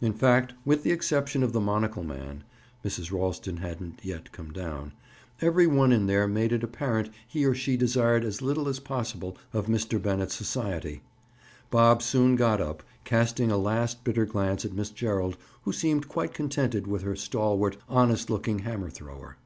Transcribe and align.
In 0.00 0.14
fact, 0.14 0.54
with 0.64 0.84
the 0.84 0.90
exception 0.90 1.42
of 1.42 1.52
the 1.52 1.60
monocle 1.60 2.02
man 2.02 2.44
(Mrs. 2.82 3.12
Ralston 3.12 3.58
hadn't 3.58 4.00
yet 4.02 4.32
come 4.32 4.50
down), 4.50 4.92
every 5.42 5.66
one 5.66 5.92
in 5.92 6.06
there 6.06 6.26
made 6.26 6.54
it 6.54 6.62
apparent 6.64 7.10
he 7.28 7.44
or 7.44 7.54
she 7.54 7.76
desired 7.76 8.24
as 8.24 8.40
little 8.40 8.68
as 8.68 8.80
possible 8.80 9.36
of 9.52 9.66
Mr. 9.66 10.00
Bennett's 10.00 10.32
society. 10.34 11.02
Bob 11.70 12.00
soon 12.00 12.36
got 12.36 12.58
up, 12.58 12.82
casting 13.04 13.50
a 13.50 13.58
last 13.58 14.02
bitter 14.02 14.24
glance 14.24 14.64
at 14.64 14.72
Miss 14.72 14.88
Gerald 14.88 15.36
who 15.64 15.74
seemed 15.74 16.08
quite 16.08 16.32
contented 16.32 16.86
with 16.86 17.02
her 17.02 17.14
stalwart, 17.14 17.76
honest 17.86 18.30
looking 18.30 18.60
hammer 18.60 18.88
thrower. 18.88 19.36